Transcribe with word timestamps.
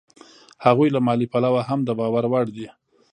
هغوی 0.65 0.89
له 0.91 0.99
مالي 1.07 1.27
پلوه 1.33 1.61
هم 1.69 1.79
د 1.85 1.89
باور 1.99 2.23
وړ 2.31 2.45
دي 2.55 2.67